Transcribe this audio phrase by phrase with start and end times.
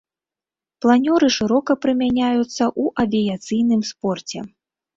[0.85, 2.49] Планёры шырока прымяняюцца
[2.81, 4.39] ў авіяцыйным спорце.